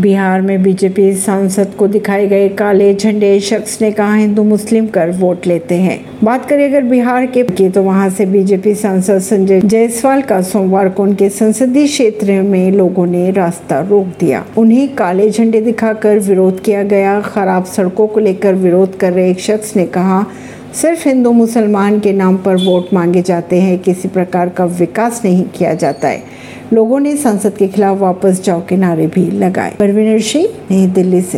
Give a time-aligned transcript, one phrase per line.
[0.00, 5.10] बिहार में बीजेपी सांसद को दिखाए गए काले झंडे, शख्स ने कहा, हिंदू मुस्लिम कर
[5.10, 9.60] वोट लेते हैं। बात करें अगर बिहार के की तो वहाँ से बीजेपी सांसद संजय
[9.60, 15.30] जायसवाल का सोमवार को उनके संसदीय क्षेत्र में लोगों ने रास्ता रोक दिया। उन्हें काले
[15.30, 19.86] झंडे दिखाकर विरोध किया गया। खराब सड़कों को लेकर विरोध कर रहे एक शख्स ने
[19.86, 20.24] कहा,
[20.74, 25.44] सिर्फ़ हिंदू मुसलमान के नाम पर वोट मांगे जाते हैं, किसी प्रकार का विकास नहीं
[25.54, 26.37] किया जाता है।
[26.72, 31.22] लोगों ने संसद के खिलाफ वापस जाओ के नारे भी लगाए। परवीनर सिंह नई दिल्ली
[31.22, 31.36] से।